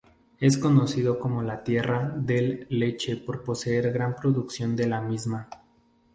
Es 0.39 0.57
conocido 0.57 1.19
como 1.19 1.43
la 1.43 1.63
Tierra 1.63 2.11
del 2.17 2.65
Leche 2.71 3.17
por 3.17 3.43
poseer 3.43 3.91
gran 3.93 4.15
producción 4.15 4.75
de 4.75 4.87
la 4.87 4.99
misma. 4.99 5.47